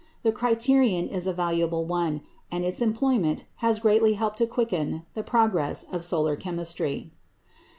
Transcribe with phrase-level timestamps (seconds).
[0.23, 5.21] The criterion is a valuable one, and its employment has greatly helped to quicken the
[5.23, 7.11] progress of solar chemistry.